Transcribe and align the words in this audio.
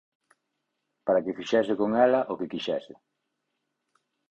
Para 1.05 1.23
que 1.23 1.37
fixese 1.39 1.73
con 1.81 1.89
ela 2.05 2.21
o 2.31 2.33
que 2.39 2.51
quixese. 2.53 2.93